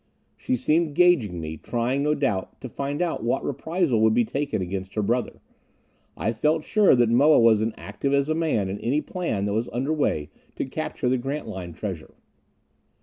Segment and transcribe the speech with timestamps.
[0.35, 4.59] She seemed gauging me, trying, no doubt, to find out what reprisal would be taken
[4.59, 5.41] against her brother.
[6.17, 9.53] I felt sure that Moa was as active as a man in any plan that
[9.53, 12.15] was under way to capture the Grantline treasure.